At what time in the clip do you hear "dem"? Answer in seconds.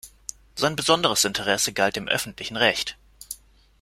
1.95-2.07